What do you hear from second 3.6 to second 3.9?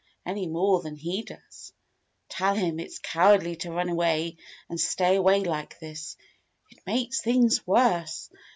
run